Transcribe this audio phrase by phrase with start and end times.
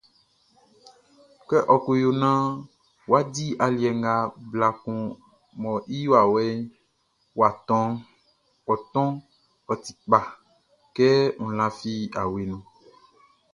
[1.49, 2.45] Kɛ ɔ ko yo naan
[3.09, 4.13] wʼa di aliɛ nga
[4.51, 5.01] bla kun
[5.61, 6.57] mɔ i wawɛʼn
[7.37, 7.89] wʼa tɔʼn,
[8.71, 9.13] ɔ tɔnʼn,
[9.71, 10.19] ɔ ti kpa,
[10.95, 11.09] kɛ
[11.43, 11.91] n lafi
[12.21, 12.65] awe nunʼn.